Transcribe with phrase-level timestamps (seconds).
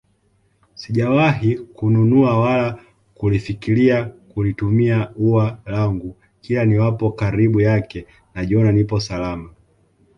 [0.75, 2.79] Sijawahi kununua wala
[3.13, 9.49] kulifikilia kulituma ua langu kila niwapo karibu yake najiona nipo salama